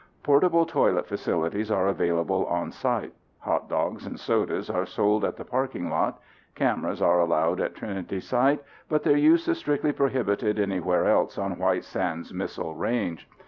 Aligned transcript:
Portable 0.23 0.65
toilet 0.65 1.05
facilities 1.05 1.69
are 1.69 1.85
available 1.87 2.47
on 2.47 2.71
site. 2.71 3.13
Hot 3.41 3.69
dogs 3.69 4.03
and 4.07 4.19
sodas 4.19 4.67
are 4.67 4.83
sold 4.83 5.23
at 5.23 5.35
the 5.37 5.45
parking 5.45 5.91
lot. 5.91 6.19
Cameras 6.55 7.03
are 7.03 7.19
allowed 7.19 7.61
at 7.61 7.75
Trinity 7.75 8.19
Site, 8.19 8.63
but 8.89 9.03
their 9.03 9.15
use 9.15 9.47
is 9.47 9.59
strictly 9.59 9.91
prohibited 9.91 10.57
anywhere 10.59 11.07
else 11.07 11.37
on 11.37 11.59
White 11.59 11.83
Sands 11.83 12.33
Missile 12.33 12.73
Range. 12.73 13.27